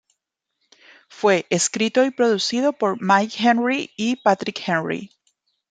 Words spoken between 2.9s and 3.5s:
Mike